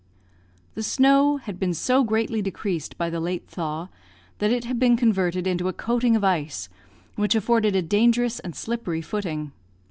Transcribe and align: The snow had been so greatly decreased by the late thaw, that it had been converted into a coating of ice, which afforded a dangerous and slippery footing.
The 0.73 0.81
snow 0.81 1.37
had 1.37 1.59
been 1.59 1.75
so 1.75 2.03
greatly 2.03 2.41
decreased 2.41 2.97
by 2.97 3.11
the 3.11 3.19
late 3.19 3.47
thaw, 3.47 3.89
that 4.39 4.49
it 4.51 4.65
had 4.65 4.79
been 4.79 4.97
converted 4.97 5.45
into 5.45 5.67
a 5.67 5.73
coating 5.73 6.15
of 6.15 6.23
ice, 6.23 6.69
which 7.17 7.35
afforded 7.35 7.75
a 7.75 7.83
dangerous 7.83 8.39
and 8.39 8.55
slippery 8.55 9.01
footing. 9.03 9.51